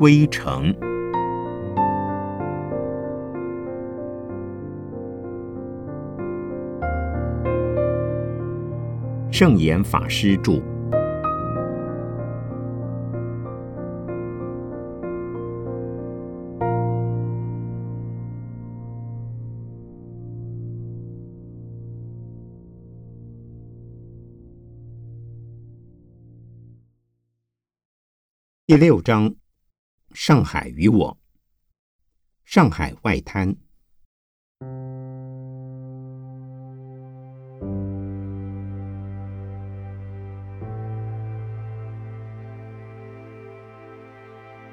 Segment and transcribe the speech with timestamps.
[0.00, 0.74] 归程。
[9.30, 10.62] 圣严法师著。
[28.66, 29.34] 第六章：
[30.12, 31.18] 上海与我。
[32.44, 33.54] 上海外滩。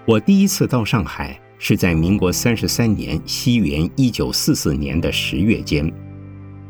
[0.05, 5.93] 我第一次到上海是在民国三十三年西元一九四四年的十月间，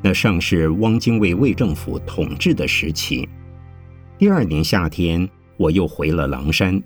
[0.03, 3.29] 那尚是汪精卫卫政府统治的时期。
[4.17, 6.81] 第二年夏天，我又回了狼山。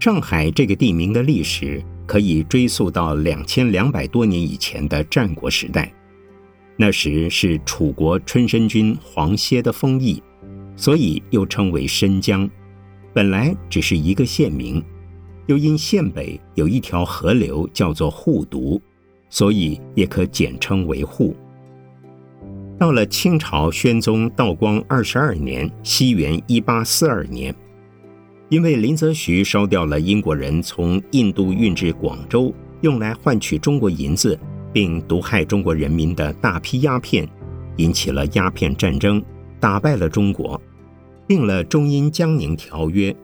[0.00, 5.92] 上海这个地名的历史可以追溯到两千两百多年以前的战国时代，
[6.74, 10.22] 那时是楚国春申君黄歇的封邑，
[10.74, 12.48] 所以又称为申江。
[13.12, 14.82] 本来只是一个县名，
[15.48, 18.80] 又因县北有一条河流叫做护渎，
[19.28, 21.36] 所以也可简称为护。
[22.78, 27.54] 到了清朝宣宗道光二十二年（西元一八四二年）。
[28.50, 34.38] 因为林则徐烧掉了英国人从印度运至广州用来换取中国银子，
[34.72, 37.28] 并毒害中国人民的大批鸦片，
[37.76, 39.22] 引起了鸦片战争，
[39.60, 40.60] 打败了中国，
[41.28, 43.14] 定了中英江宁条约，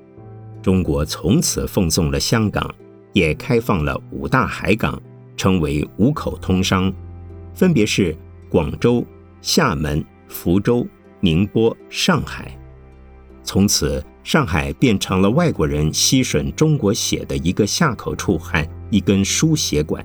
[0.63, 2.73] 中国从此奉送了香港，
[3.13, 5.03] 也开放了五大海港，
[5.37, 6.93] 称为五口通商，
[7.53, 8.17] 分别是
[8.49, 9.05] 广州、
[9.41, 10.87] 厦门、福州、
[11.19, 12.57] 宁波、上海，
[13.43, 14.01] 从此。
[14.27, 20.05] 上海变成了外国人吸吮中国血的一个下口处和一根输血管，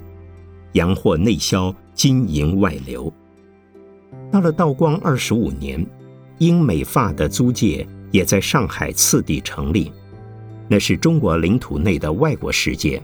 [0.73, 3.11] 洋货内销，金银外流。
[4.31, 5.83] 到了道光二十五年，
[6.37, 9.91] 英美法的租界也在上海次第成立，
[10.67, 13.01] 那是中国领土内的外国世界，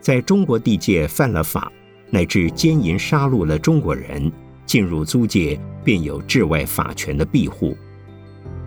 [0.00, 1.72] 在中国地界犯了法，
[2.10, 4.30] 乃至奸淫杀戮了中国人，
[4.64, 7.76] 进入租界便有治外法权的庇护。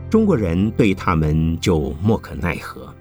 [0.09, 2.93] 中国人对他们就莫可奈何，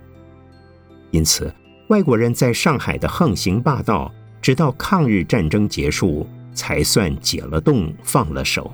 [1.12, 1.54] 因此
[1.88, 4.12] 外国人在上海的横行霸道，
[4.42, 8.72] 直到抗日战争结束才算解了冻、放了手。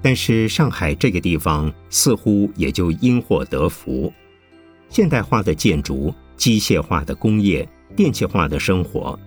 [0.00, 4.12] 但是上海这个地方似乎也就因祸得福，
[4.88, 9.18] 现代化的建筑、机械化的工业、电气化的生活，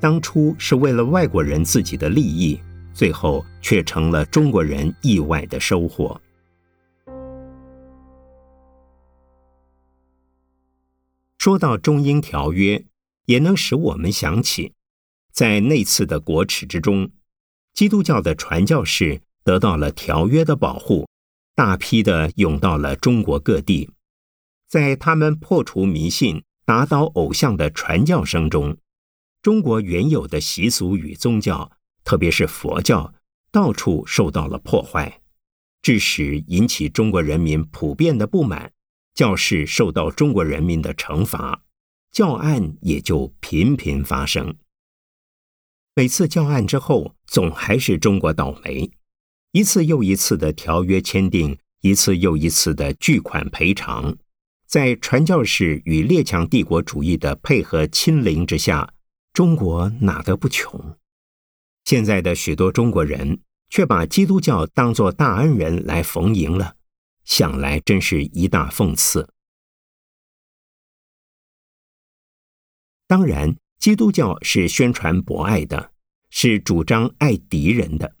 [0.00, 2.58] 当初是为了外国人自己的利益，
[2.94, 6.18] 最后却成了中国人意外的收获。
[11.46, 12.86] 说到中英条约，
[13.26, 14.72] 也能使我们想起，
[15.32, 17.12] 在那次的国耻之中，
[17.72, 21.08] 基督教的传教士得到了条约的保护，
[21.54, 23.88] 大批的涌到了中国各地，
[24.66, 28.76] 在他们破除迷信、打倒偶像的传教声中，
[29.40, 31.70] 中国原有的习俗与宗教，
[32.02, 33.14] 特别是佛教，
[33.52, 35.20] 到处受到了破坏，
[35.80, 38.72] 致使引起中国人民普遍的不满。
[39.16, 41.62] 教士受到中国人民的惩罚，
[42.12, 44.54] 教案也就频频发生。
[45.94, 48.90] 每次教案之后，总还是中国倒霉，
[49.52, 54.14] 一次又一次的条约签订，一次又一次的巨款赔偿，
[54.66, 58.92] 在传教士与列强帝国主义的配合亲临之下，
[59.32, 60.94] 中国哪得不穷？
[61.86, 63.40] 现在的许多中国人
[63.70, 66.76] 却把基督教当作大恩人来逢迎了。
[67.26, 69.28] 想来真是一大讽刺。
[73.08, 75.92] 当然，基督教是宣传博爱的，
[76.30, 78.16] 是主张爱敌人的。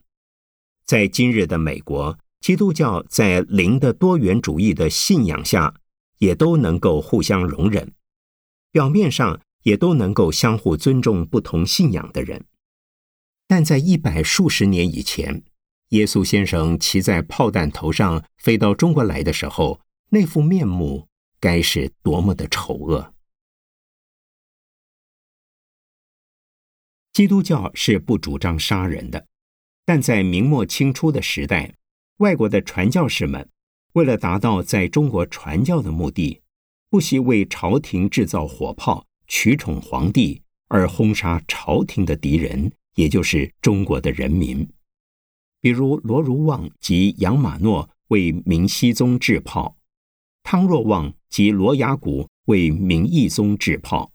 [0.84, 5.80] 在今日的美国，基督教在零的多元主义的信仰下，
[6.18, 7.94] 也都能够互相容忍，
[8.72, 12.44] 表面上也都能够相互尊重不同信仰的人。
[13.46, 15.44] 但在一百数十年以前。
[15.90, 21.06] 耶稣先生骑在炮弹头上飞到中国来的时候，那副面目
[21.38, 23.14] 该是多么的丑恶！
[27.12, 29.26] 基督教是不主张杀人的，
[29.84, 31.74] 但在明末清初的时代，
[32.18, 33.48] 外国的传教士们
[33.92, 36.42] 为了达到在中国传教的目的，
[36.90, 44.68] 不惜为朝廷制造火炮，取宠皇帝，而轰杀朝廷的敌人，也就是中国的人民。
[45.60, 49.76] 比如罗如望及杨马诺为明熹宗制炮，
[50.42, 54.12] 汤若望及罗雅古为明义宗制炮，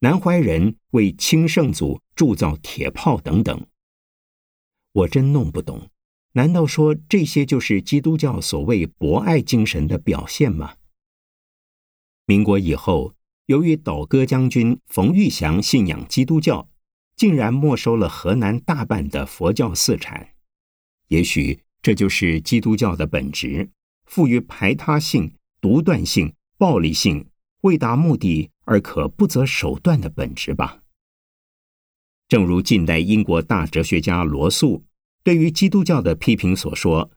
[0.00, 3.66] 南怀仁为清圣祖铸造铁炮等等。
[4.92, 5.88] 我真弄不懂，
[6.32, 10.74] 难道说这些就是基督教所谓博爱精神的表现吗？
[12.26, 13.14] 民国以后，
[13.46, 16.68] 由于倒戈将军冯玉祥信仰基督教，
[17.16, 20.33] 竟然没收了河南大半的佛教寺产。
[21.08, 23.70] 也许这就是基督教的本质，
[24.06, 27.26] 赋予排他性、独断性、暴力性，
[27.62, 30.80] 为达目的而可不择手段的本质吧。
[32.28, 34.84] 正如近代英国大哲学家罗素
[35.22, 37.10] 对于基督教的批评所说：“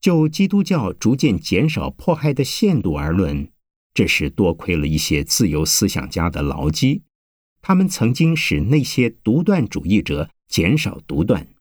[0.00, 3.48] 就基督教逐渐减少迫害的限度而论。”
[3.94, 7.02] 这是多亏了一些自由思想家的牢记，
[7.62, 11.53] 他们曾经使那些独断主义者减少独断。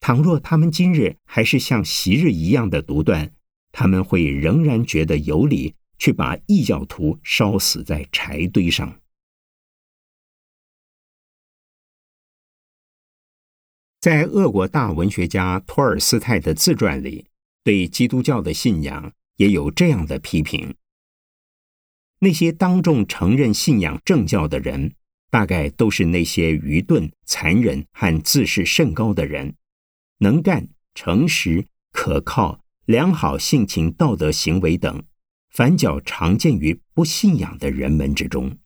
[0.00, 3.32] 倘若他们今日还是像昔日一样的独断，
[3.70, 8.98] 他们会仍然觉得有理去把异教徒烧死在柴堆上。
[14.00, 17.26] 在俄国大文学家托尔斯泰的自传里，
[17.62, 20.74] 对基督教的信仰也有这样的批评。
[22.20, 24.94] 那些当众承认信仰正教的人，
[25.30, 29.54] 大概都是那些愚钝、残忍和自视甚高的人。
[30.20, 35.04] 能干、诚实、可靠、良好性情、道德行为等，
[35.50, 38.56] 反较常见于不信仰的人们之中。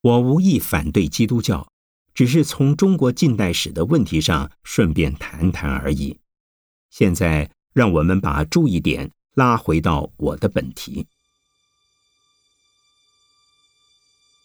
[0.00, 1.70] 我无意反对基督教，
[2.12, 6.18] 只是从中国近代史的问题上顺便谈谈而已。
[6.88, 9.12] 现在，让我们把注意点。
[9.34, 11.06] 拉回到我的本题，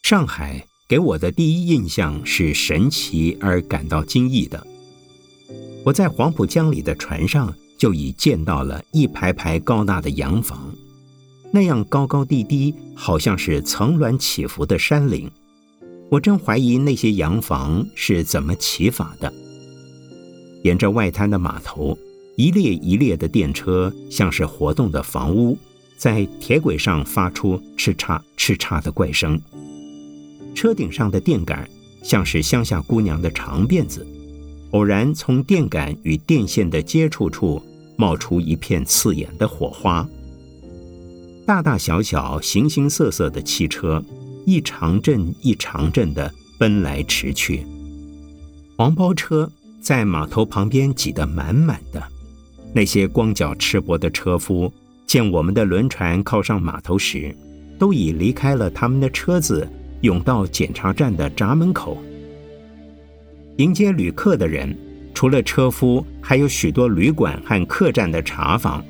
[0.04, 4.64] 上海给我的第一印象是神奇而感到惊异的。
[5.84, 10.72] 我在黄浦江里的船上就已见到了一排排高大的洋房，
[11.52, 15.28] 那样高高低低，好像是层峦起伏的山岭。
[16.08, 19.32] 我真怀疑那些洋房是怎么起法的。
[20.62, 21.98] 沿着外滩的码头。
[22.36, 25.56] 一列一列的电车像是活动的房屋，
[25.96, 29.40] 在铁轨上发出哧嚓哧嚓的怪声。
[30.56, 31.68] 车顶上的电杆
[32.02, 34.04] 像是乡下姑娘的长辫子，
[34.70, 37.62] 偶然从电杆与电线的接触处
[37.96, 40.08] 冒出一片刺眼的火花。
[41.44, 44.02] 大大小小、形形色色的汽车，
[44.46, 47.66] 一长阵一长阵的奔来驰去。
[48.78, 49.50] 黄包车
[49.82, 52.02] 在码头旁边挤得满满的。
[52.72, 54.72] 那些光脚赤膊的车夫
[55.06, 57.36] 见我们的轮船靠上码头时，
[57.78, 59.68] 都已离开了他们的车子，
[60.00, 61.98] 涌到检查站的闸门口。
[63.56, 64.76] 迎接旅客的人，
[65.14, 68.84] 除了车夫，还有许多旅馆和客栈的茶房。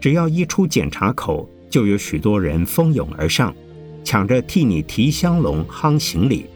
[0.00, 3.54] 只要一出检查口，就有许多人蜂拥而上，
[4.04, 6.46] 抢着替你提香笼、夯行李。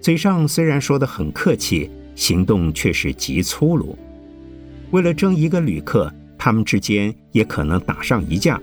[0.00, 3.96] 嘴上虽然说得很客气，行动却是极粗鲁。
[4.90, 8.60] 为了争一个旅客，他们之间也可能打上一架。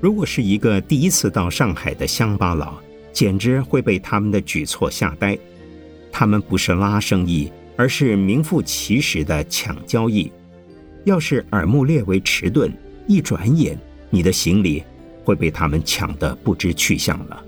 [0.00, 2.78] 如果是一个第一次到上海的乡巴佬，
[3.16, 5.38] 简直会被他们的举措吓呆。
[6.12, 10.30] 他们不是拉生意，而是名副其实的抢交易。
[11.04, 12.70] 要是耳目略微迟钝，
[13.08, 13.78] 一转眼，
[14.10, 14.84] 你的行李
[15.24, 17.42] 会被他们抢得不知去向了。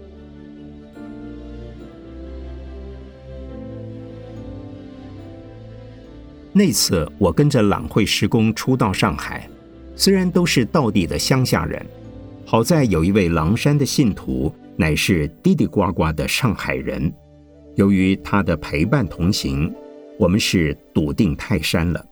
[6.51, 9.47] 那次我跟着朗会施工初到上海，
[9.95, 11.85] 虽然都是道地的乡下人，
[12.47, 17.13] 好在有一位狼山的信徒乃是滴滴呱呱的上海人。
[17.75, 19.71] 由于他的陪伴同行，
[20.19, 22.03] 我们是笃定泰山了，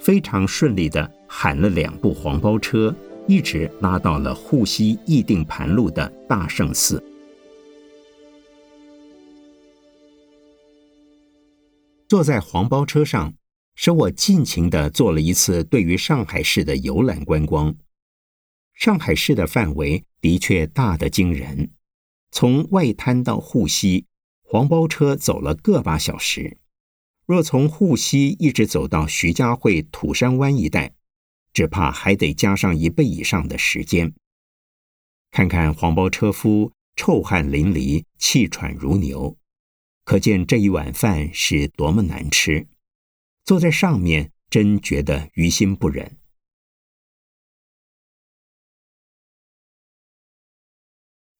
[0.00, 2.92] 非常顺利的喊了两部黄包车，
[3.28, 7.00] 一直拉到了沪西议定盘路的大圣寺。
[12.08, 13.32] 坐在黄包车上。
[13.78, 17.76] 使我尽情地做了一次对于上海市的游览观光。
[18.72, 21.70] 上海市的范围的确大得惊人，
[22.38, 24.04] 从外滩到沪西，
[24.42, 26.58] 黄包车走了个把小时；
[27.24, 30.92] 若从沪西一直走到徐家汇土山湾一带，
[31.54, 34.12] 只怕还得加上一倍以上的时间。
[35.30, 39.38] 看看黄包车夫臭汗淋漓、气喘如牛，
[40.04, 42.66] 可见这一碗饭是多么难吃。
[43.46, 46.18] 坐在上面，真觉得于心不忍。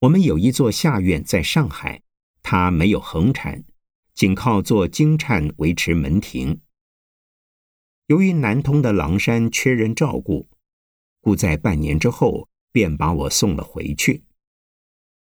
[0.07, 2.01] 我们有一座下院在上海，
[2.41, 3.65] 它没有横产，
[4.15, 6.61] 仅靠做金灿维持门庭。
[8.07, 10.49] 由于南通的狼山缺人照顾，
[11.21, 14.23] 故在半年之后便把我送了回去。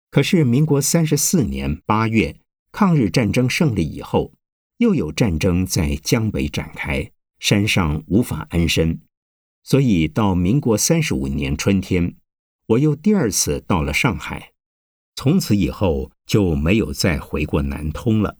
[0.10, 2.40] 可是民国三十四年八月，
[2.72, 4.34] 抗日战争胜利以后，
[4.78, 9.00] 又有战争在江北展开，山上无法安身，
[9.62, 12.16] 所以到民国三十五年春天，
[12.66, 14.53] 我又第二次到了上海，
[15.16, 18.38] 从此以后就没有再回过南通了。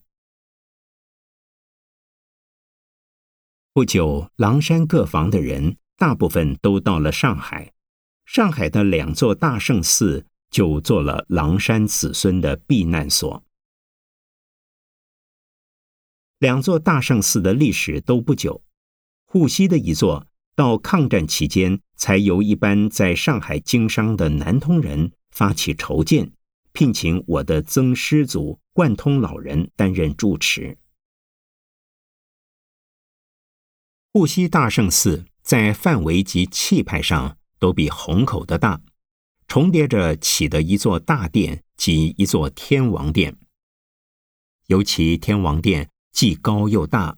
[3.74, 7.74] 不久，狼山各房的人大部分都到了上海，
[8.26, 13.44] 上海的两座大圣寺就做了狼山子孙的避难所。
[16.38, 18.64] 两座大圣寺的历史都不久，
[19.26, 26.34] 沪西的一座到抗战期间才由一般在上海经商的南通人发起筹建，
[26.74, 30.78] 聘请我的曾师祖贯通老人担任住持。
[34.12, 38.82] 沪西大圣寺在范围及气派上都比虹口的大，
[39.48, 43.38] 重叠着起的一座大殿及一座天王殿。
[44.68, 47.18] 尤其天王殿既高又大，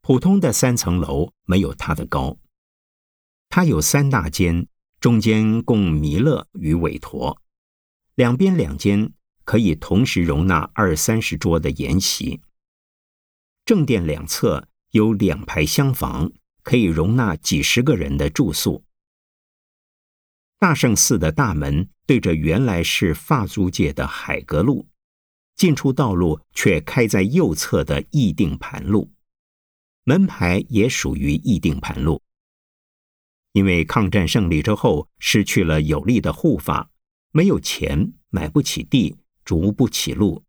[0.00, 2.38] 普通的三层楼没有它的高。
[3.48, 4.66] 它有三大间，
[5.00, 7.40] 中间供弥勒与韦陀，
[8.14, 9.12] 两边两间
[9.44, 12.40] 可以同时容纳二三十桌的筵席。
[13.64, 14.68] 正殿两侧。
[14.94, 16.30] 有两排厢房，
[16.62, 18.84] 可以容纳几十个人的住宿。
[20.56, 24.86] 大圣寺的大门对着原来是法租界的海格路，
[25.56, 29.10] 进出道路却开在右侧的议定盘路，
[30.04, 32.22] 门牌也属于议定盘路。
[33.50, 36.88] 因为抗战胜利之后失去了有力的护法，
[37.36, 40.44] 没有钱买不起地，逐不起路，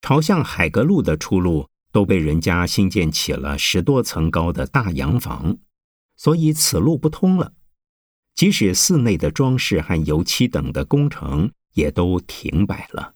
[0.00, 1.68] 朝向海格路的出路。
[1.92, 5.58] 都被人家新建起了十多层高的大洋房，
[6.16, 7.52] 所以此路不通了。
[8.34, 13.14] 即使寺内的装饰和油漆等的工程也都停摆了。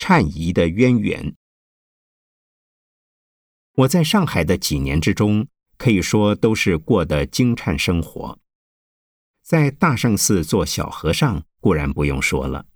[0.00, 1.36] 颤仪的渊源。
[3.74, 8.40] 我在上海的几年之中，可以说都是过的精颤生活。
[9.42, 12.66] 在大圣寺做小和尚固然不用说了，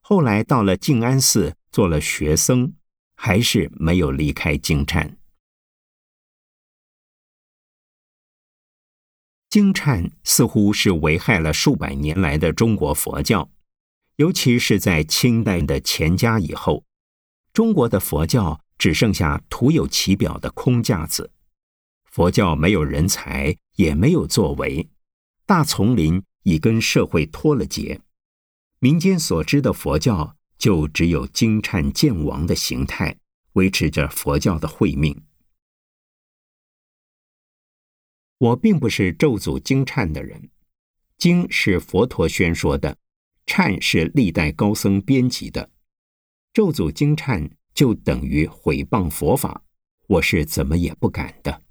[0.00, 2.74] 后来到了静安寺做了学僧，
[3.16, 5.18] 还是没有离开精颤。
[9.48, 13.50] 精颤似乎是危害了数百年来的中国佛教。
[14.18, 16.84] 尤其是在清代的钱家以后，
[17.52, 21.30] 中国的佛教只剩下徒有其表的空架子，
[22.04, 24.88] 佛教没有人才，也没有作为，
[25.46, 28.00] 大丛林已跟社会脱了节，
[28.80, 33.20] 民间所知的佛教就只有金颤见王的形态，
[33.52, 35.22] 维持着佛教的慧命。
[38.38, 40.50] 我并不是咒诅金颤的人，
[41.16, 42.98] 经是佛陀宣说的。
[43.48, 45.70] 忏是历代高僧编辑的，
[46.52, 49.64] 咒诅经忏就等于毁谤佛法，
[50.06, 51.62] 我是怎么也不敢的。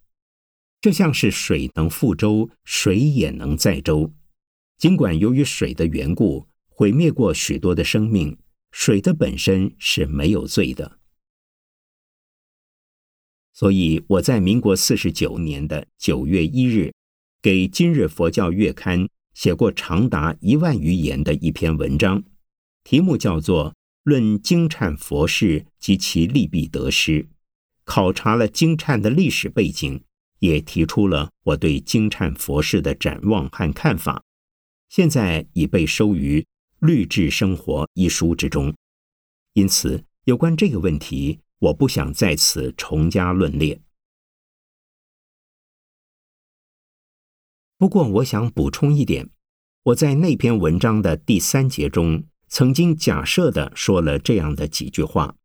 [0.81, 4.11] 这像是水能覆舟，水也能载舟。
[4.79, 8.39] 尽管由于水的缘故毁灭过许多的生命，
[8.71, 10.99] 水的本身是没有罪的。
[13.53, 16.91] 所以我在民国四十九年的九月一日，
[17.39, 19.01] 给《今日佛教月刊》。
[19.37, 22.23] 写过长达一万余言的一篇文章，
[22.83, 23.69] 题目叫做
[24.01, 27.21] 《论经忏佛事及其利弊得失》，
[27.83, 30.03] 考察了经忏的历史背景，
[30.39, 34.23] 也提出了我对经忏佛事的展望和看法。
[34.89, 36.41] 现在已被收于
[36.79, 38.73] 《律治生活》一书之中，
[39.53, 43.79] 因此有关这个问题，我不想在此重加论列。
[47.79, 49.29] 不过，我想补充一点，
[49.83, 55.35] 我在那篇文章的第三节中，曾经假设的说了这样的几句话：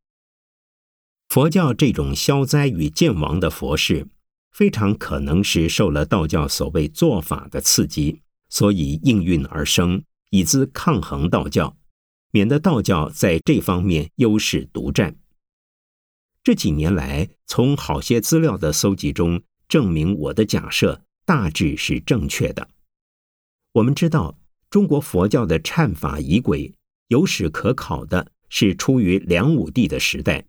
[1.29, 4.09] 佛教这种消灾与见亡的佛事，
[4.51, 11.77] 非常可能是受了道教所谓做法的刺激，所以应运而生，以资抗衡道教，
[12.31, 15.17] 免得道教在这方面优势独占。
[16.43, 21.03] 这几年来，从好些资料的搜集中，证明我的假设。
[21.25, 22.69] 大致是正确的。
[23.73, 24.38] 我们知道，
[24.69, 26.75] 中国佛教的忏法仪轨
[27.09, 30.47] 有史可考的是出于梁武帝的时代，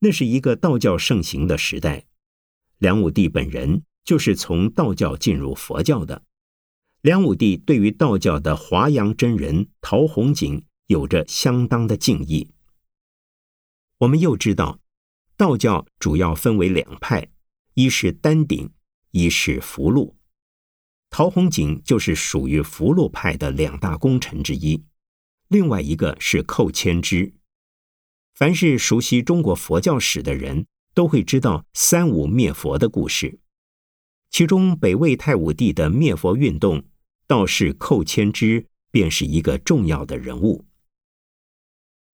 [0.00, 2.06] 那是一个道教盛行的时代。
[2.78, 6.24] 梁武帝本人就是从道教进入佛教的。
[7.00, 12.48] 梁武帝对于道教的华阳真人陶弘景有着相当的敬意。
[13.98, 14.80] 我们又知道，
[15.36, 17.28] 道教主要分为两派，
[17.74, 18.70] 一是丹鼎，
[19.12, 20.16] 一是福禄。
[21.08, 24.82] 陶弘景就是属于福禄派的两大功臣之一，
[25.48, 27.34] 另外一个是寇谦之。
[28.34, 33.38] 凡是熟悉中国佛教史的人都会知道三武灭佛的故事，
[34.30, 36.82] 其中北魏太武帝的灭佛运动，
[37.26, 40.64] 道士寇谦之便是一个重要的人物。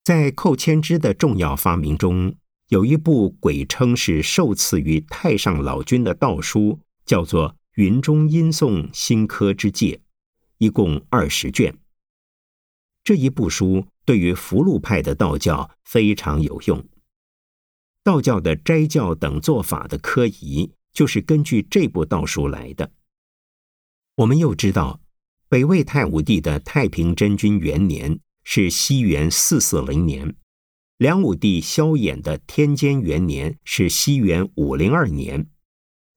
[0.03, 2.35] 在寇谦之的重要发明中，
[2.71, 7.57] 有一部鬼称是受赐于太上老君的道书，叫做。
[7.75, 10.01] 云中音诵新科之戒，
[10.57, 11.79] 一共二十卷。
[13.05, 16.85] 这一部书对于福禄派的道教非常有用。
[18.03, 22.91] 道教的斋教等做法的科仪，就是根据这部道书来的。
[24.17, 25.01] 我们又知道，
[25.49, 30.35] 北魏太武帝的太平真君元年是西元四四零年，
[30.97, 35.49] 梁武帝萧衍的天监元年是西元五零二年。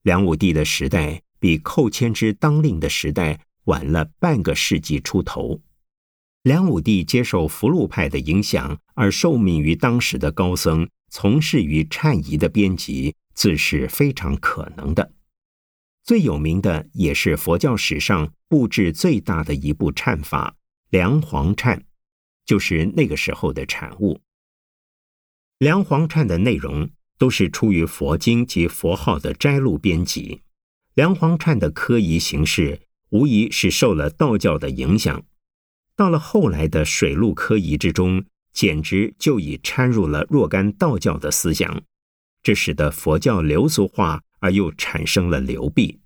[0.04, 1.24] 梁武帝的时代。
[1.42, 5.60] 比寇谦之当令的时代晚了半个世纪出头。
[6.44, 15.14] 梁武帝接受福禄派的影响而受命于当时的高僧，从事于忏仪的编辑，自是非常可能的。
[16.04, 20.56] 最有名的也是佛教史上布置最大的一部忏法——
[20.92, 21.82] 梁皇忏，
[22.46, 24.22] 就是那个时候的产物。
[25.58, 26.88] 梁皇忏的内容
[27.22, 30.42] 都是出于佛经及佛号的摘录编辑。
[30.96, 35.24] 梁皇忏的科仪形式，无疑是受了道教的影响。
[35.96, 41.84] 到了后来的水陆科仪之中，简直就已掺入了若干道教的思想，
[42.42, 46.00] 这使得佛教流俗化，而又产生了流弊。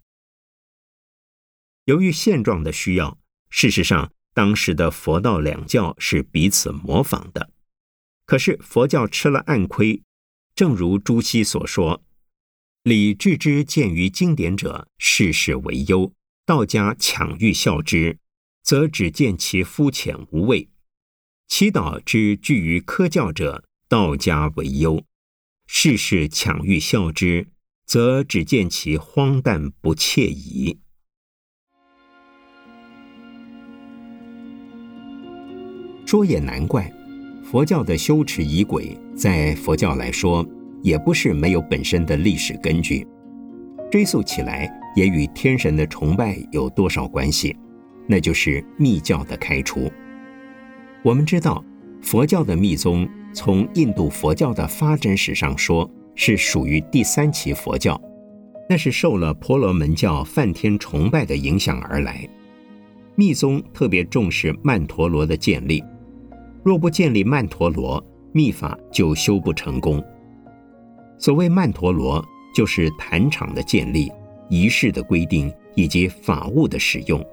[1.86, 3.18] 由于现状的需要，
[3.50, 7.52] 事实上，当时的佛道两教是彼此模仿的。
[8.26, 10.02] 可是佛教吃了暗亏，
[10.56, 12.02] 正如朱熹所说。
[12.84, 16.12] 礼治之见于经典者，事事为优；
[16.46, 18.20] 道家强欲效之，
[18.64, 20.70] 则只见其肤浅无味；
[21.48, 25.04] 祈祷之具于科教者，道家为优；
[25.66, 27.48] 事事强欲效之，
[27.86, 30.80] 则只见其荒诞不切矣。
[36.06, 36.94] 说也难怪，
[37.46, 40.46] 佛教的修持仪轨，在佛教来说。
[40.82, 43.08] 也不是没有本身的历史根据，
[43.90, 47.58] 追溯起来也与天神的崇拜有多少关系？
[48.06, 49.92] 那就是密教的开除。
[51.02, 51.66] 我们知道，
[52.04, 58.00] 佛教的密宗从印度佛教的发展史上说，是属于第三期佛教，
[58.70, 62.30] 那是受了婆罗门教梵天崇拜的影响而来。
[63.16, 65.84] 密宗特别重视曼陀罗的建立，
[66.66, 70.04] 若不建立曼陀罗，密法就修不成功。
[71.20, 72.26] 所谓曼陀罗，
[72.56, 74.12] 就是坛场的建立、
[74.50, 77.24] 仪式的规定以及法物的使用，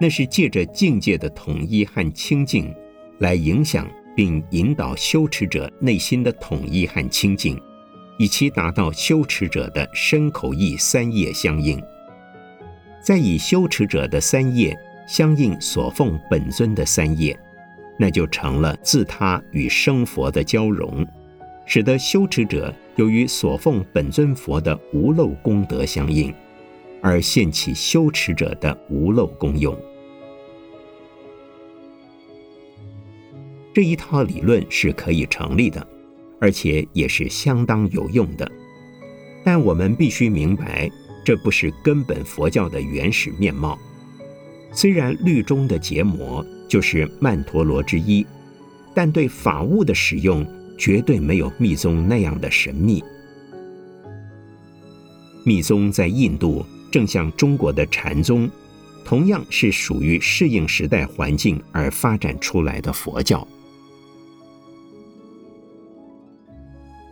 [0.00, 2.74] 那是借着境界的统一和清净，
[3.18, 7.56] 来影响并引导修持者内心的统一和清净，
[8.18, 11.80] 以其达到修持者的身口意三业相应。
[13.00, 17.38] 再以修持者的三业相应所奉本尊的三业，
[17.98, 21.06] 那就成了自他与生佛的交融。
[21.66, 26.34] 使得修持者由于所奉本尊佛的无漏功德相应，
[27.02, 29.78] 而现起修持者的无漏功用。
[33.74, 35.86] 这一套理论是可以成立的，
[36.40, 38.50] 而且也是相当有用的。
[39.44, 40.90] 但我们必须明白，
[41.22, 43.78] 这不是根本佛教的原始面貌。
[44.72, 48.24] 虽然律中的结魔就是曼陀罗之一，
[48.94, 50.46] 但对法物的使用。
[50.78, 53.02] 绝对没有密宗那样的神秘。
[55.44, 58.48] 密宗在印度，正像中国的禅宗，
[59.04, 63.44] 同样是属于适应时代环境而发展出来的佛教。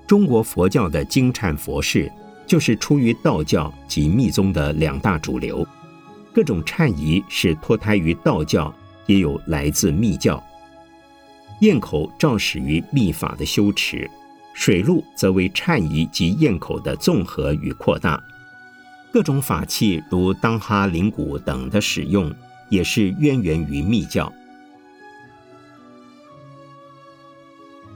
[0.07, 2.09] 中国佛教的经忏佛事，
[2.47, 5.67] 就是出于道教及密宗的两大主流。
[6.33, 8.73] 各种忏仪是脱胎于道教，
[9.07, 10.43] 也有来自密教。
[11.61, 14.11] 咽口肇始于密法的修持，
[14.53, 18.23] 水陆则为忏仪及咽口的综合与扩大。
[19.13, 22.31] 各种法器如当哈铃鼓等的使用，
[22.69, 24.31] 也是渊源于密教。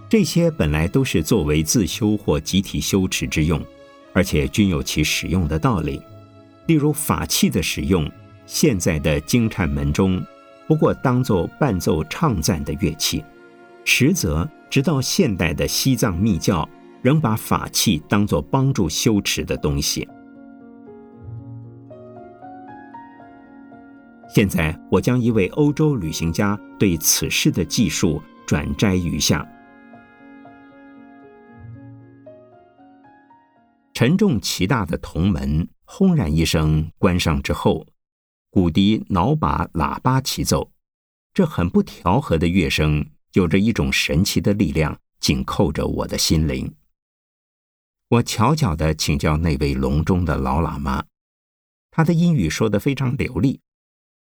[0.09, 3.63] 这些本来都是作为自修或集体修持之用，
[4.13, 6.01] 而且均有其使用的道理。
[6.67, 8.11] 例如法器的使用，
[8.47, 10.25] 现在的经忏门中
[10.71, 13.25] 不过当作伴奏唱赞的乐器，
[13.85, 16.69] 实则直到现代的西藏密教
[17.03, 20.09] 仍把法器当作帮助修持的东西。
[24.29, 29.45] 现在我将一位欧洲旅行家对此事的记述转摘于下。
[33.93, 37.85] 沉重奇大的铜门轰然一声关上之后，
[38.51, 40.73] 骨笛挠把喇叭齐奏，
[41.33, 46.75] 这很不调和的乐声有着一种神奇的力量，紧扣着我的心灵。
[48.09, 51.05] 我悄悄地请教那位隆中的老喇嘛，
[51.93, 53.61] 他的英语说得非常流利，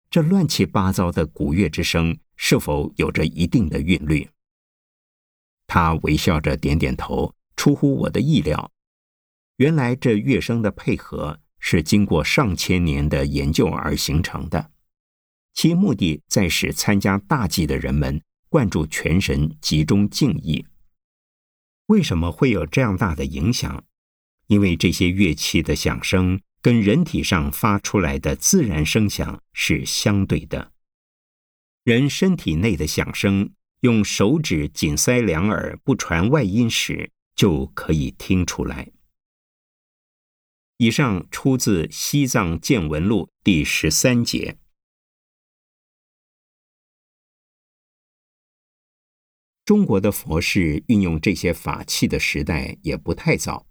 [0.08, 4.30] 这乱七八糟的鼓乐之声是否有着一定的韵律？
[5.66, 8.70] 他微笑着点点头，出乎我的意料。
[9.56, 14.72] 原来这乐声的配合是经过上千年的研究而形成的，
[15.54, 20.66] 其目的在使参加大祭的人们灌注全神，集中敬意。
[21.86, 23.84] 为什么会有这样大的影响？
[24.46, 30.72] 因为这些乐器的响声跟人体上发出来的自然声响是相对的。
[31.84, 38.90] 人身体内的响声，用手指紧塞两耳不传外音时，就可以听出来。
[40.82, 44.56] 以上出自《西藏见闻录》第十三节。
[49.66, 53.66] 中国的佛事运用这些法器的时代也不太早，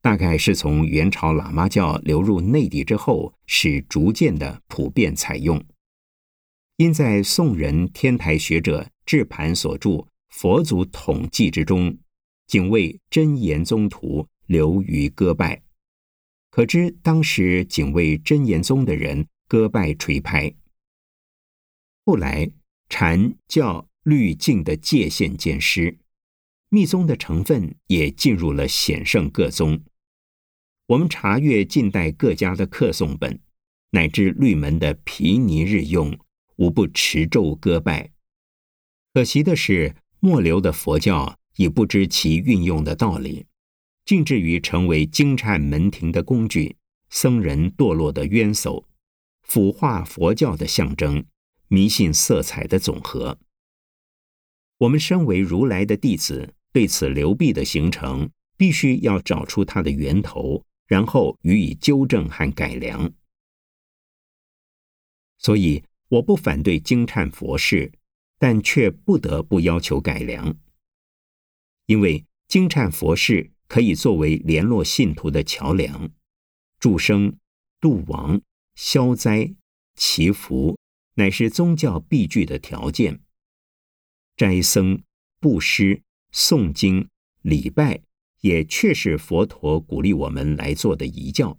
[0.00, 5.60] 大概是从元朝喇嘛教流入内地之后，是逐渐的普遍采用。
[6.76, 9.90] 因在宋人天台学者智盘所著
[10.28, 11.98] 《佛祖统计》之中，
[12.46, 15.65] 仅为真言宗徒留于歌拜。
[16.56, 20.54] 可知当时仅为真言宗的人歌拜垂拍。
[22.06, 22.50] 后来
[22.88, 25.98] 禅教律净的界限渐失，
[26.70, 29.82] 密宗的成分也进入了显圣各宗。
[30.86, 33.38] 我们查阅近代各家的刻诵本，
[33.90, 36.18] 乃至律门的毗尼日用，
[36.56, 38.12] 无不持咒歌拜。
[39.12, 43.44] 可惜的是，末流的佛教已不知其运用的道理。
[44.06, 46.76] 竟至于成为经忏门庭的工具，
[47.10, 48.88] 僧人堕落的冤首，
[49.42, 51.24] 腐化佛教的象征，
[51.66, 53.36] 迷信色彩的总和。
[54.78, 63.12] 我们身为如来的弟子，对此流弊的形成，必须要找出它的源头，然后予以纠正和改良。
[65.38, 67.92] 所以，我不反对经忏佛事，
[68.38, 70.54] 但却不得不要求改良，
[71.86, 73.50] 因为经忏佛事。
[73.68, 76.10] 可以作为联络信徒的桥梁，
[76.78, 77.36] 助生、
[77.80, 78.40] 度亡、
[78.74, 79.54] 消灾、
[79.94, 80.78] 祈福，
[81.14, 83.20] 乃是宗教必具的条件。
[84.36, 85.02] 斋僧、
[85.40, 86.02] 布施、
[86.32, 87.08] 诵经、
[87.42, 88.02] 礼拜，
[88.40, 91.58] 也确是佛陀鼓励我们来做的仪教。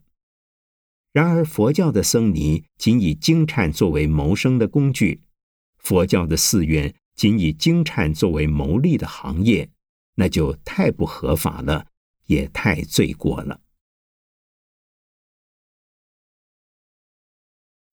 [1.11, 5.23] 然而，佛教的僧尼仅以经忏作为谋生的工具，
[5.77, 9.71] 佛教的寺院仅以经忏作为牟利的行业，
[10.15, 11.87] 那就太不合法了。
[12.27, 13.61] 也太罪过了，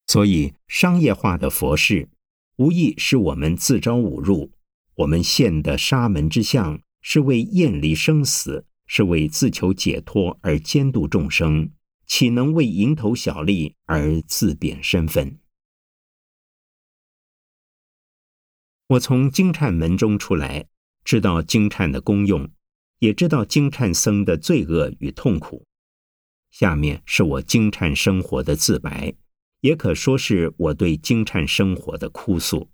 [0.07, 2.09] 所以商业化的佛事，
[2.57, 4.53] 无疑是我们自招侮辱。
[4.97, 11.73] 我们现的沙门之相，是为厌离生死，是为自求解脱而监督众生，
[12.07, 15.40] 岂能为蝇头小利而自贬身份？
[18.87, 20.68] 我从经忏门中出来，
[21.05, 22.49] 知道经忏的功用。
[23.05, 25.67] 也知道金忏僧的罪恶与痛苦。
[26.51, 29.14] 下面是我金忏生活的自白，
[29.61, 32.71] 也可说是我对金忏生活的哭诉。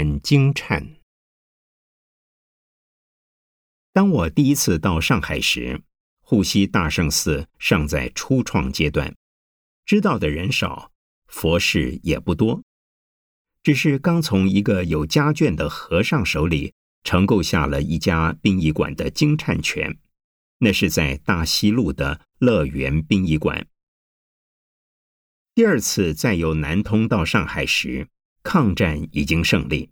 [0.00, 0.96] 很惊颤。
[3.92, 5.82] 当我第一次到上海时，
[6.22, 9.14] 护溪大圣寺尚在初创阶段，
[9.84, 10.90] 知道的人少，
[11.26, 12.62] 佛事也不多。
[13.62, 16.72] 只是刚从一个有家眷的和尚手里
[17.04, 19.98] 承购下了一家殡仪馆的惊颤权，
[20.60, 23.66] 那是在大西路的乐园殡仪馆。
[25.54, 28.08] 第二次再由南通到上海时，
[28.42, 29.90] 抗战已经胜利，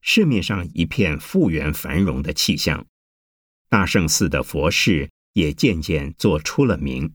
[0.00, 2.86] 市面上一片复原繁荣的气象，
[3.68, 7.14] 大圣寺的佛事也渐渐做出了名，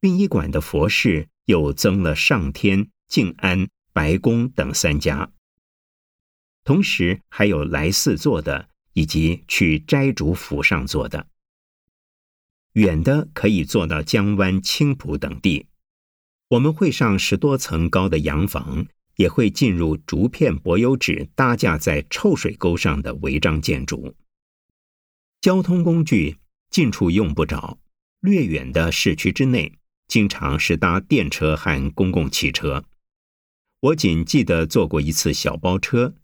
[0.00, 5.32] 殡仪馆的佛事又增了上天、静安、白宫等三家，
[6.64, 11.28] 同时还有来寺做的，以及去斋主府上做的，
[12.72, 15.66] 远的可以做到江湾、青浦等地。
[16.48, 18.86] 我们会上十多层高的洋房，
[19.20, 24.14] 也会进入竹片柏油纸搭架在臭水沟上的违章建筑。
[25.42, 26.38] 交通工具
[26.70, 27.78] 近处用不着，
[28.20, 29.74] 略远的市区之内，
[30.08, 32.82] 经常是搭电车和公共汽车。
[33.80, 36.14] 我仅记得坐过一次小包车，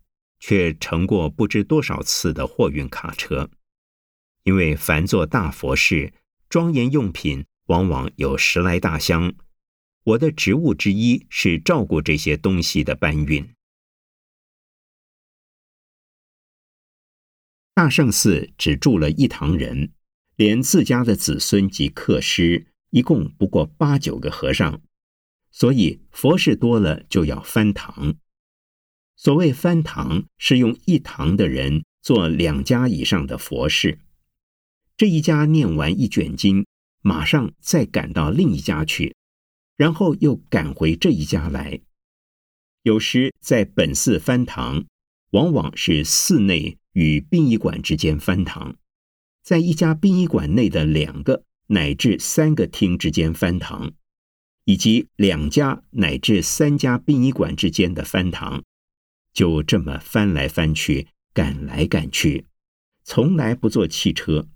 [0.40, 3.50] 却乘过不知多少次的货运卡车。
[4.44, 6.14] 因为凡做大佛事，
[6.48, 9.34] 庄严用品往往有十来大箱。
[10.06, 13.52] 我的职务之一是照顾这些东西的搬运。
[17.74, 19.90] 大圣寺只住了一堂人，
[20.36, 24.80] 连自家的子孙及客师，一共不过八九个和尚，
[25.50, 28.14] 所以佛事多了就要翻堂。
[29.16, 33.98] 所谓翻堂，是用一堂的人做两家以上的佛事。
[34.96, 36.64] 这一家念完一卷经，
[37.00, 39.15] 马上再赶到另一家去。
[39.76, 41.80] 然后又赶回这一家来，
[42.82, 44.86] 有时在本寺翻堂，
[45.32, 48.76] 往往是寺内与殡仪馆之间翻堂，
[49.42, 53.92] 在一家殡仪馆内的两个乃至三个厅之间翻堂，
[54.64, 58.64] 以及两家乃至三家殡仪馆之间的翻堂，
[59.34, 62.46] 就这么翻来翻去，赶来赶去，
[63.04, 64.48] 从来不坐汽车，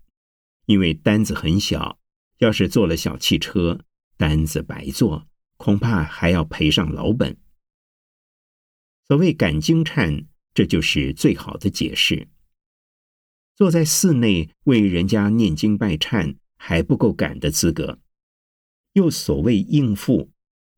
[0.64, 1.98] 因为单子很小，
[2.38, 3.80] 要是坐了小汽车。
[4.20, 7.38] 单子白做，恐怕还要赔上老本。
[9.08, 12.28] 所谓赶经忏，这就是最好的解释。
[13.56, 17.98] 坐在寺内为人家念经拜忏，还不够赶的资格。
[18.92, 20.30] 又所谓应付，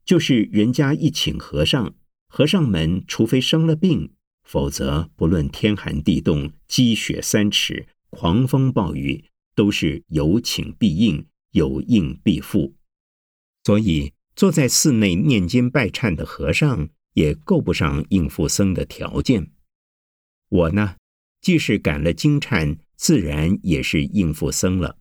[0.04, 1.96] 就是人家一请和尚，
[2.28, 4.12] 和尚们除非生了病，
[4.44, 9.24] 否则不论天寒地冻、积雪三尺、狂风暴雨，
[9.56, 12.76] 都是有请必应，有应必付。
[13.64, 19.52] 所以，坐在寺内念经拜忏的和尚也够不上应付僧的条件。
[20.48, 20.96] 我呢，
[21.40, 24.98] 既是赶了经忏，自然也是应付僧了。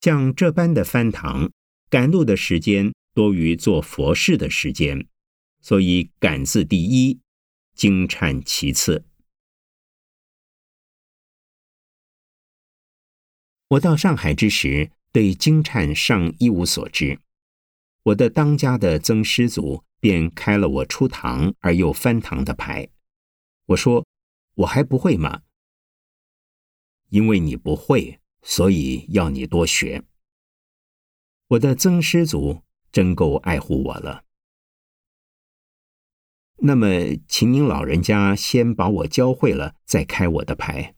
[0.00, 1.50] 像这般的翻堂
[1.90, 5.06] 赶路的时间多于做佛事的时间，
[5.60, 7.20] 所以赶字第一，
[7.74, 9.04] 经忏其次。
[13.70, 17.20] 我到上海之时，对经忏尚一无所知。
[18.08, 22.88] 我的当家的曾师祖便开了我出堂而又翻堂的牌。
[23.66, 24.06] 我说
[24.56, 25.42] ：“我还不会吗？”
[27.10, 30.04] 因为你不会，所以要你多学。
[31.48, 34.24] 我的曾师祖真够爱护我了。
[36.60, 36.86] 那么，
[37.28, 40.94] 请您老人家先把我教会了，再开我的牌。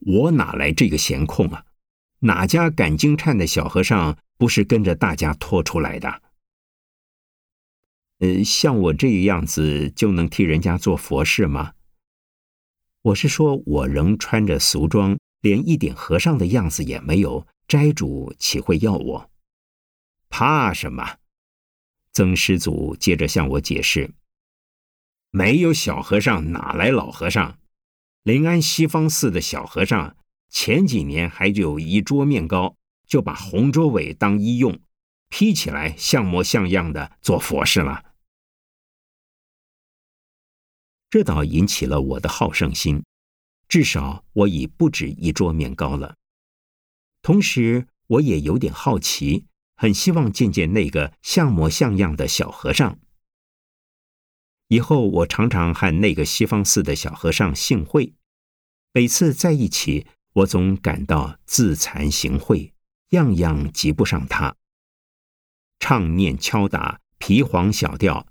[0.00, 1.66] 我哪来这个闲空啊？
[2.24, 4.16] 哪家赶经忏的小和尚？
[4.38, 6.22] 不是跟着大家拖出来的。
[8.20, 11.74] 呃，像我这个样子就能替人家做佛事吗？
[13.02, 19.30] 我是说，我仍穿着俗装，连一点和尚的样子也没有，斋主岂会要我？
[20.30, 21.18] 怕什么？
[22.12, 24.14] 曾师祖接着向我解释：
[25.30, 27.58] 没有小和尚，哪来老和尚？
[28.22, 30.16] 临安西方寺的小和尚
[30.48, 32.76] 前几年还有一桌面糕。
[33.06, 34.80] 就把红桌尾当医用，
[35.28, 38.14] 披起来像模像样的做佛事了。
[41.10, 43.04] 这倒引起了我的好胜心，
[43.68, 46.16] 至少我已不止一桌面糕了。
[47.20, 52.98] 同时，我也有点好奇，很希望见见那个像模像样的小和尚。
[54.68, 58.14] 以后我常常和那个西方寺的小和尚幸会，
[58.92, 62.74] 每次在一起，我总感到自惭形秽。
[63.10, 64.56] 样样及不上他。
[65.78, 68.26] 唱念敲打皮黄小调，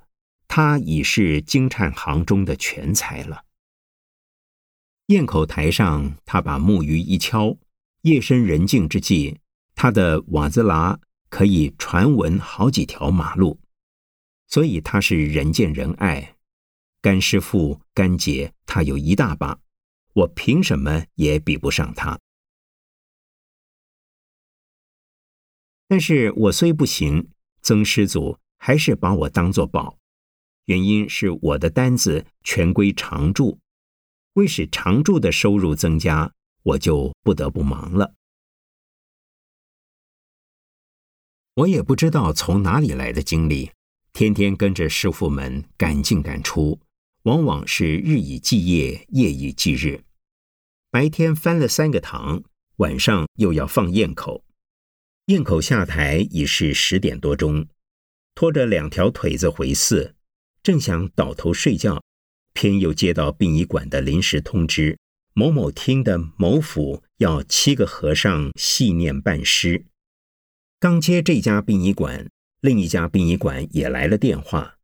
[0.47, 3.45] 他已是京颤行中的全才了。
[5.07, 7.57] 堰口台上，他把木鱼一敲，
[8.01, 9.37] 夜深人静之际，
[9.75, 13.59] 他的瓦兹拉可以传闻好几条马路，
[14.47, 16.35] 所以他是人见人爱，
[17.01, 19.59] 干师傅、干姐，他有一大把，
[20.13, 22.19] 我凭什么也比不上他？
[25.87, 27.29] 但是我虽不行，
[27.61, 29.97] 曾师祖还是把我当作宝，
[30.65, 33.59] 原因是我的单子全归常住，
[34.33, 38.15] 为使常住的收入增加，我就不得不忙了。
[41.55, 43.71] 我也不知道从哪里来的精力。
[44.11, 46.79] 天天跟着师傅们赶进赶出，
[47.23, 50.03] 往往是日以继夜，夜以继日。
[50.91, 52.43] 白天翻了三个堂，
[52.77, 54.43] 晚上又要放堰口。
[55.25, 57.67] 堰口下台已是十点多钟，
[58.35, 60.15] 拖着两条腿子回寺，
[60.61, 62.03] 正想倒头睡觉，
[62.53, 64.97] 偏又接到殡仪馆的临时通知：
[65.33, 69.85] 某某厅的某府要七个和尚细念半诗。
[70.77, 72.29] 刚接这家殡仪馆。
[72.59, 74.77] 另一家殡仪馆也来了电话，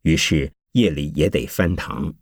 [0.00, 2.14] 于是夜里也得翻堂。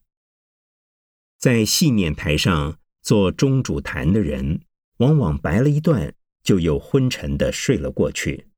[1.38, 4.62] 在戏念台上做中主坛的人，
[4.98, 8.48] 往往白了一段，就又昏沉的睡了过去。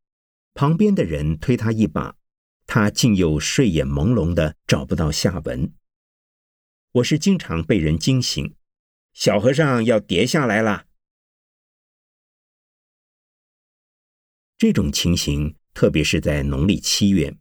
[0.54, 2.16] 旁边的人推他一把，
[2.66, 5.72] 他竟又睡眼朦胧的找不到下文。
[6.92, 8.54] 我是经常被人惊醒，
[9.12, 10.86] 小和尚要跌下来了。
[14.56, 15.54] 这种情形。
[15.74, 17.36] 特别是在农历七月，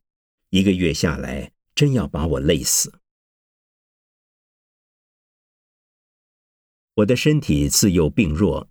[0.51, 2.91] 一个月下来，真要把我累死。
[6.95, 8.67] 我的身体自幼病弱，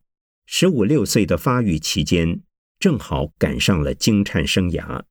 [0.46, 2.42] 十五六岁的发育期间，
[2.80, 5.04] 正好赶上了惊颤生涯。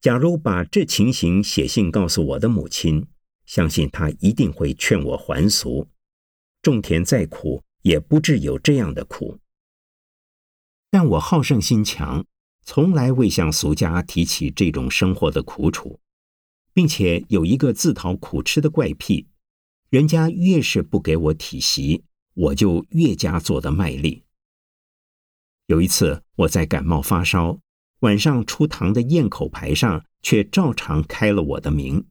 [0.00, 3.06] 假如把这情形写信告诉我的母亲，
[3.44, 5.86] 相信她一定会劝我还俗。
[6.62, 9.38] 种田再苦，也不至有这样的苦。
[10.90, 12.24] 但我好胜心强。
[12.62, 16.00] 从来未向俗家提起这种生活的苦楚，
[16.78, 19.26] 并且有一个自讨苦吃的怪癖：
[19.90, 24.22] 人家越是不给我体席，我就越加做得卖力。
[25.66, 27.58] 有一次，我在感冒发烧，
[28.02, 32.06] 晚上出堂的堰口牌上却照常开了我的名。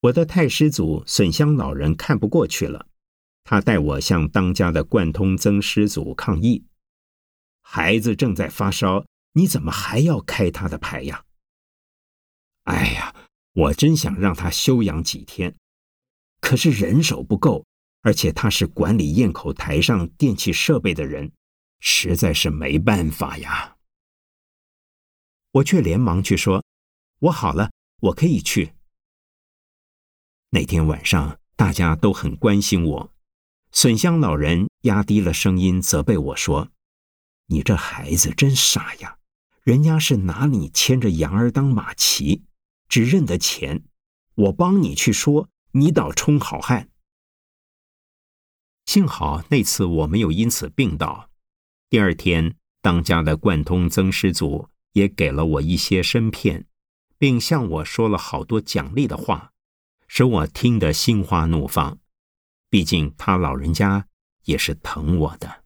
[0.00, 2.88] 我的太师祖损香老人看不过去了，
[3.44, 6.66] 他带我向当家的贯通曾师祖抗议：
[7.62, 9.06] 孩子正在发烧。
[9.32, 11.24] 你怎么还要开他的牌呀？
[12.64, 13.14] 哎呀，
[13.56, 15.56] 我真想让他休养几天，
[16.42, 17.64] 可是人手不够，
[18.02, 21.32] 而且他是管理堰口台上电器设备的人，
[21.80, 23.78] 实在是没办法呀。
[25.52, 26.62] 我却连忙去说
[27.20, 28.74] ：“我好了，我可以去。”
[30.52, 33.12] 那天晚上大家都很关心我，
[33.72, 36.68] 笋香老人压低了声音责备我说
[37.48, 39.16] ：“你这孩子真傻呀！”
[39.64, 42.44] 人家是拿你牵着羊儿当马骑，
[42.88, 43.84] 只认得钱。
[44.34, 46.90] 我帮你去说，你倒充好汉。
[48.84, 51.30] 幸好那次我没有因此病倒。
[51.88, 56.66] 第二天，当家的贯通曾师祖也给了我一些参片，
[57.18, 59.52] 并向我说了好多奖励的话，
[60.06, 61.98] 使我听得心花怒放。
[62.68, 64.06] 毕竟他老人家
[64.44, 65.64] 也是疼我的。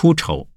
[0.00, 0.48] 出丑。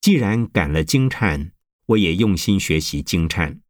[0.00, 1.52] 既然赶了经忏，
[1.86, 3.60] 我也用心学习经忏。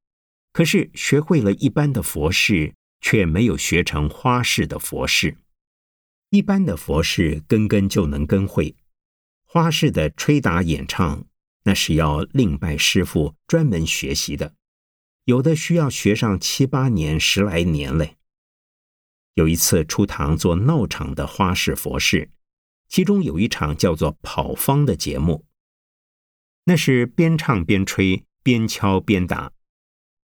[0.51, 5.37] 可是学会了一般的佛事，却没有学成花式的佛事。
[6.31, 8.74] 一般的佛事根根就能跟会，
[9.43, 11.26] 花式的吹打演唱，
[11.64, 14.55] 那是要另拜师傅专门学习的，
[15.24, 18.16] 有的需要学上七八年、十来年嘞。
[19.35, 22.31] 有一次出堂做闹场的花式佛事。
[22.91, 25.47] 其中有一场叫做“跑方”的节目，
[26.64, 29.53] 那是边唱边吹，边敲边打，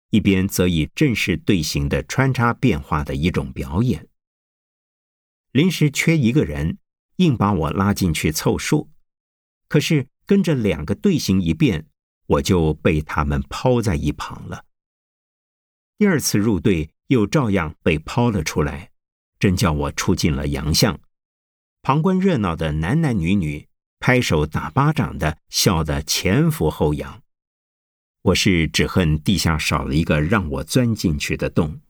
[0.09, 4.07] 一边则以正式队形的穿插变化的一种表演。
[5.51, 6.79] 临时缺一个人，
[7.17, 8.89] 硬把我拉进去凑数，
[9.67, 11.87] 可是跟着两个队形一变，
[12.25, 14.65] 我就被他们抛在一旁了。
[15.99, 18.91] 第二次入队，又照样被抛了出来，
[19.37, 20.99] 真叫我出尽了洋相。
[21.85, 23.69] 旁观热闹的男男女女，
[23.99, 27.21] 拍手打巴掌的，笑得前俯后仰。
[28.23, 31.81] 我是只恨地下少了一个让我钻进去的洞。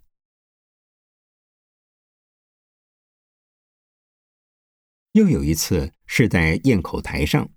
[5.14, 7.50] 又有一次是在堰口台上，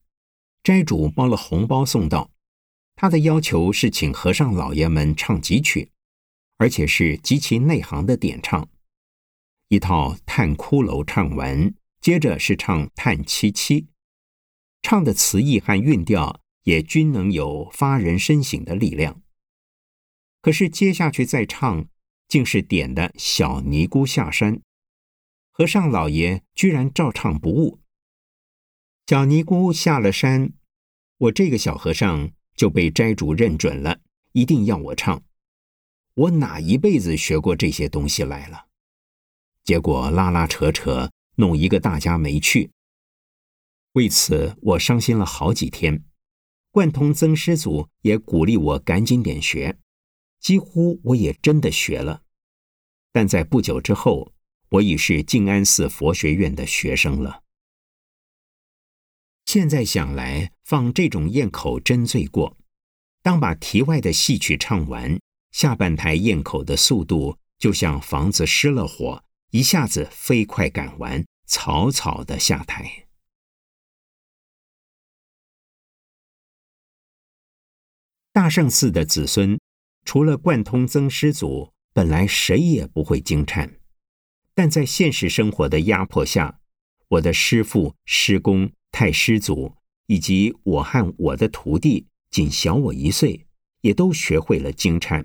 [0.63, 2.31] 斋主包了红包送到，
[2.95, 5.91] 他的要求是请和尚老爷们唱几曲，
[6.59, 8.69] 而且是极其内行的点唱，
[9.67, 13.83] 一套《探骷髅》唱完，接着是唱《叹七七》，
[14.83, 19.21] 唱的词意和韵调也均能有发人深省的力量。
[20.41, 21.89] 可是接下去再唱，
[22.29, 24.61] 竟是点的小尼姑下山。
[25.51, 27.81] 和尚老爷居然照唱不误。
[29.07, 30.53] 小尼姑下了山，
[31.17, 34.01] 我这个小和尚就被斋主认准了，
[34.33, 35.25] 一定要我唱。
[36.15, 38.67] 我哪一辈子学过这些东西来了？
[39.65, 42.71] 结果拉拉扯扯，弄一个大家没趣。
[43.95, 46.05] 为此我伤心了好几天。
[46.71, 49.79] 贯通曾师祖也鼓励我赶紧点学，
[50.39, 52.23] 几乎我也真的学了。
[53.11, 54.35] 但在不久之后。
[54.71, 57.43] 我已是静安寺佛学院的学生了。
[59.47, 62.55] 现在想来，放这种咽口真罪过。
[63.23, 65.19] 当把题外的戏曲唱完，
[65.53, 73.07] 下半台咽口的速度就像房子失了火，一下子飞快赶完，草草的下台。
[78.31, 79.59] 大圣寺的子孙，
[80.05, 83.81] 除了贯通曾师祖，本来谁也不会惊颤。
[84.55, 86.61] 但在现实生活的压迫下，
[87.09, 89.75] 我的师父、师公、太师祖，
[90.07, 93.47] 以及我和我的徒弟，仅小我一岁，
[93.81, 95.25] 也都学会了经忏。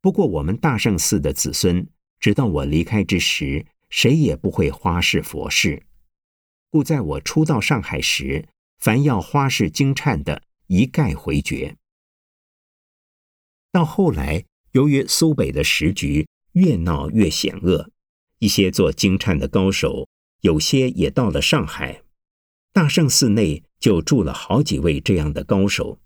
[0.00, 1.86] 不过，我们大圣寺的子孙，
[2.18, 5.82] 直到我离开之时，谁也不会花式佛事，
[6.70, 8.48] 故在我初到上海时，
[8.78, 11.76] 凡要花式经忏的，一概回绝。
[13.70, 17.90] 到后来，由于苏北的时局越闹越险恶。
[18.38, 20.08] 一些做经忏的高手，
[20.42, 22.02] 有些也到了上海，
[22.70, 25.98] 大圣寺内就住了好几位这样的高手。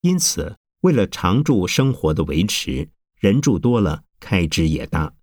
[0.00, 2.88] 因此，为了常住生活的维持，
[3.20, 5.14] 人住多了，开支也大。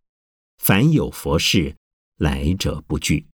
[0.57, 1.75] 凡有佛事，
[2.17, 3.27] 来者不拒。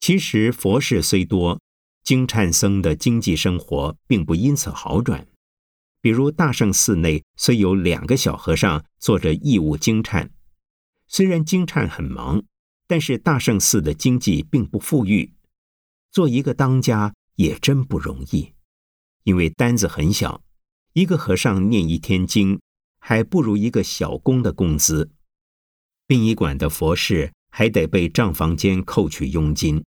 [0.00, 1.60] 其实佛事虽多，
[2.02, 5.26] 经忏僧的经济生活并不因此好转。
[6.02, 10.28] 比如大圣寺内虽有两个小和尚做着义务经忏，
[11.06, 12.44] 虽然经忏很忙，
[12.86, 15.32] 但是大圣寺的经济并不富裕，
[16.10, 18.52] 做一个当家也真不容易，
[19.22, 20.43] 因为单子很小，
[20.94, 22.60] 一个和尚念一天经，
[22.98, 25.10] 还不如一个小工的工资。
[26.06, 29.84] 殡仪馆的佛事还得被账房间扣取佣金，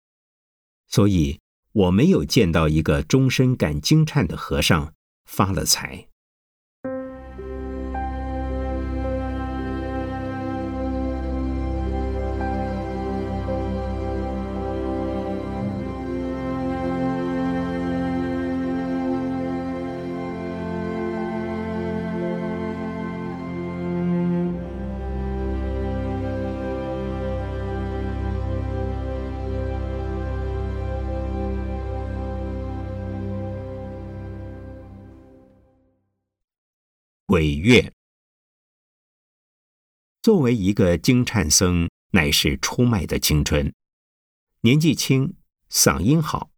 [0.87, 1.39] 所以
[1.71, 4.93] 我没有见到一个终身赶经忏的和尚。
[5.25, 6.09] 发了财。
[37.43, 37.91] 鬼月，
[40.21, 43.73] 作为一个经忏僧，乃是出卖的青春。
[44.61, 45.33] 年纪轻，
[45.69, 46.51] 嗓音好，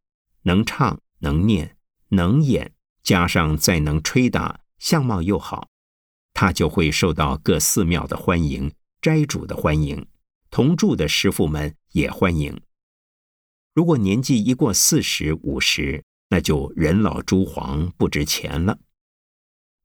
[0.44, 1.76] 能唱能念
[2.10, 2.72] 能演，
[3.02, 5.70] 加上再能吹打，相貌又好，
[6.36, 8.72] 他就会受到各寺庙的欢迎，
[9.02, 10.06] 斋主的欢迎，
[10.52, 12.62] 同住的师傅们也欢迎。
[13.74, 18.78] 如果年纪一过四十五十，那就人老珠黄，不值钱了。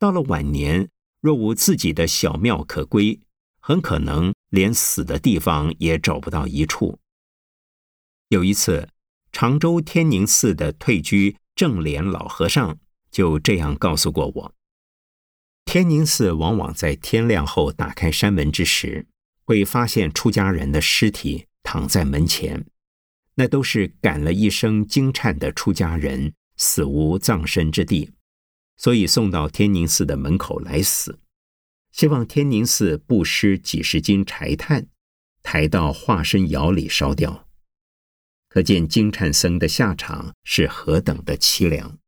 [0.01, 0.89] 到了晚年，
[1.21, 3.21] 若无自己的小庙可归，
[3.61, 6.99] 很可能连死的地方也找不到一处。
[8.31, 8.89] 有一次，
[9.31, 12.79] 常州天宁寺的退居正莲老和尚
[13.11, 14.55] 就这样告诉过我：
[15.67, 19.07] 天宁寺往往在天亮后打开山门之时，
[19.45, 22.65] 会发现出家人的尸体躺在门前，
[23.35, 28.13] 那都是赶了一生惊颤的出家人，死无葬身之地。
[28.81, 31.21] 所以送到天宁寺的门口来死，
[31.93, 34.87] 希望天宁寺布施几十斤柴炭，
[35.43, 37.47] 抬到化身窑里烧掉。
[38.49, 41.99] 可见金灿僧的下场是何等的凄凉。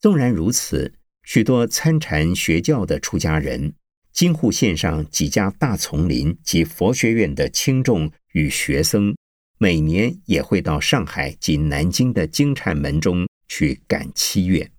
[0.00, 3.76] 纵然如此，许多参禅学教的出家人，
[4.10, 9.16] 京沪线上几家大丛林及佛学院的轻重与学生，
[9.62, 14.72] 每年也会到上海及南京的金蝉门中去赶七月。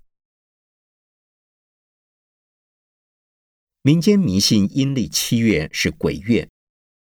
[3.84, 6.50] 民间迷信阴历七月是鬼月，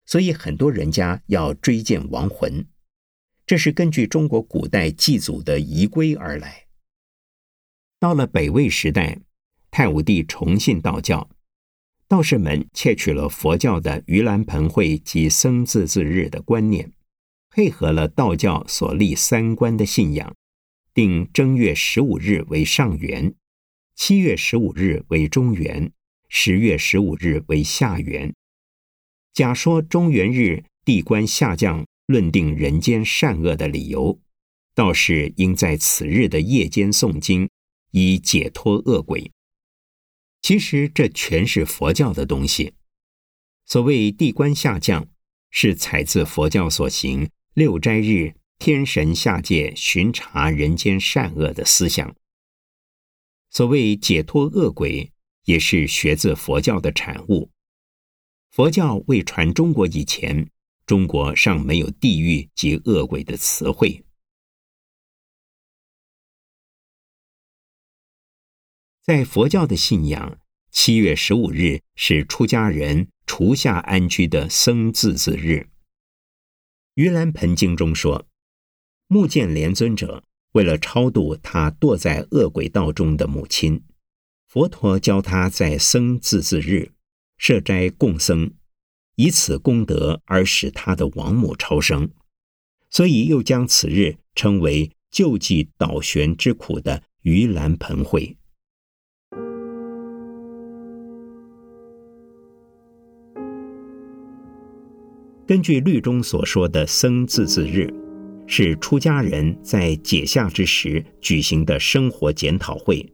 [0.05, 2.67] 所以很多人家要追荐亡魂，
[3.45, 6.67] 这是根据中国古代祭祖的仪规而来。
[8.01, 9.21] 到了北魏时代，
[9.69, 11.29] 太武帝崇信道教，
[12.09, 16.91] 道士们窃取了佛教的盂兰盆会及僧字字日的观念，
[17.51, 20.33] 配合了道教所立三观的信仰，
[20.93, 23.35] 定正月十五日为上元，
[23.93, 25.91] 七月十五日为中元。
[26.33, 28.33] 十月十五日为下元，
[29.33, 34.17] 假说中元日地官下降，论定人间善恶的理由，
[34.73, 37.49] 道士应在此日的夜间诵经，
[37.91, 39.29] 以解脱恶鬼。
[40.41, 42.75] 其实这全是佛教的东西。
[43.65, 45.09] 所谓地官下降，
[45.49, 52.15] 是采自佛教所行六斋日天神下界巡查人间善恶的思想。
[53.49, 55.11] 所谓解脱恶鬼。
[55.45, 57.49] 也是学自佛教的产物。
[58.51, 60.51] 佛教未传中国以前，
[60.85, 64.05] 中国尚没有地狱及恶鬼的词汇。
[69.01, 70.39] 在佛教的信仰，
[70.69, 75.67] 七月十五日是出家人除下安居的僧字子日。
[76.95, 78.27] 《盂兰盆经》中说，
[79.07, 83.81] 目犍连尊者为了超度他堕在恶鬼道中的母亲。
[84.45, 86.91] 佛陀教他在僧字字日
[87.37, 88.51] 设斋供僧，
[89.15, 92.11] 以此功德而使他的亡母超生，
[92.89, 98.35] 所以又将此日称为救济倒悬之苦的盂兰盆会。
[105.51, 107.93] 根据律中所说的僧字字日，
[108.47, 113.05] 是出家人在解夏之时举行的生活检讨会。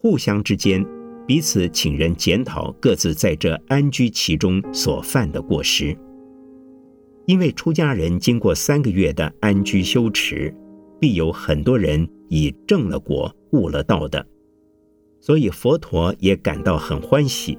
[0.00, 0.82] 互相之间，
[1.26, 5.94] 彼此请人检讨各自在这安居其中所犯的过失。
[7.26, 10.56] 因为出家人经过三个月的安居修持，
[10.98, 14.26] 必有很多人已正了果、悟了道的，
[15.20, 17.58] 所以佛陀也感到很欢喜，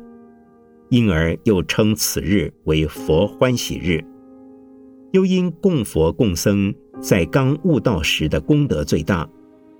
[0.89, 4.03] 因而又称此日为佛欢喜日。
[5.11, 9.27] 又因供佛供僧在刚悟道时的功德最大。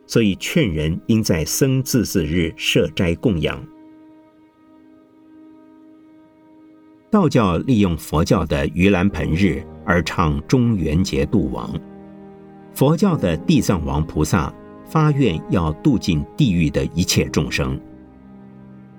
[0.08, 3.62] 所以劝人应在僧字字日设斋供养。
[7.12, 11.70] 道教利用佛教的盂兰盆日而唱中元节度亡。
[12.74, 14.54] 佛教的地藏王菩萨
[14.86, 17.80] 发愿要度尽地狱的一切众生。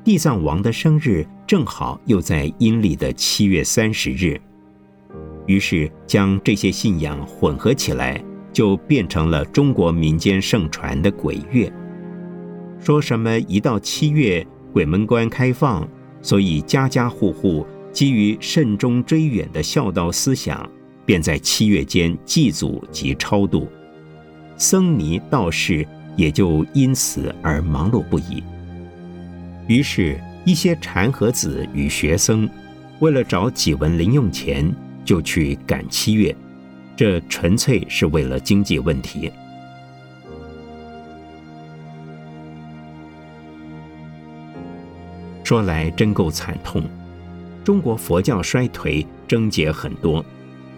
[0.04, 4.38] 地藏王的生日正好又在阴历的七月三十日，
[5.46, 8.22] 于是将这些信仰混合起来。
[8.50, 11.72] 就变成了中国民间盛传的鬼月，
[12.80, 15.86] 说什么一到七月鬼门关开放，
[16.20, 20.68] 所以家家户户基于慎终追远的孝道思想，
[21.06, 23.68] 便在七月间祭祖及超度，
[24.56, 25.86] 僧尼道士
[26.16, 28.42] 也就因此而忙碌不已。
[29.68, 30.18] 于是，
[30.48, 32.48] 一些禅和子与学生
[33.00, 34.74] 为了找几文零用钱，
[35.04, 36.34] 就去赶七月。
[36.96, 39.30] 这纯粹是为了经济问题。
[45.44, 46.82] 说来真够惨痛，
[47.62, 50.24] 中国佛教衰退症结很多，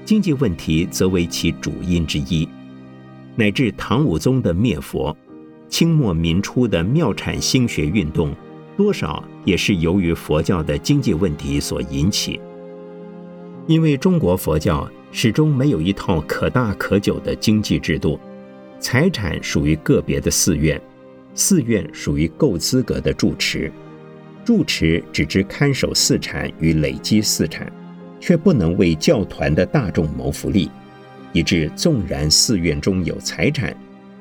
[0.05, 2.49] 经济问题则为其主因之一，
[3.37, 5.17] 乃至唐武宗的灭佛，
[5.69, 8.35] 清末民初的庙产兴学运动，
[8.81, 12.41] 多少也是由于佛教的经济问题所引起。
[13.67, 14.91] 因为中国佛教。
[15.13, 18.17] 始终没有一套可大可久的经济制度，
[18.79, 20.81] 财产属于个别的寺院，
[21.35, 23.73] 寺院属于够资格的住持，
[24.45, 27.71] 住持只知看守寺产与累积寺产，
[28.21, 30.71] 却不能为教团的大众谋福利，
[31.33, 33.77] 以致纵然寺院中有财产，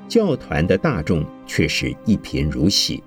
[0.08, 3.04] 教团的大众却是一贫如洗，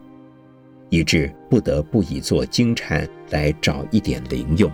[0.93, 4.71] 以致不得不以做经忏来找一点零用。